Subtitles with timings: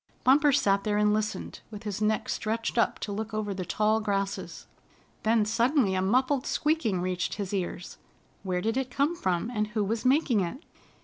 [0.23, 3.99] Bumper sat there and listened, with his neck stretched up to look over the tall
[3.99, 4.65] grasses.
[5.21, 7.99] Then suddenly a muffled squeaking reached his ears.
[8.41, 10.63] Where did it come from, and who was making it?